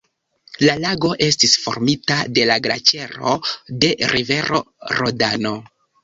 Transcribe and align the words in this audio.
La 0.67 0.73
lago 0.83 1.09
estis 1.25 1.51
formita 1.65 2.15
de 2.37 2.45
la 2.51 2.55
glaĉero 2.67 3.33
de 3.83 3.91
rivero 4.13 4.63
Rodano. 5.01 5.53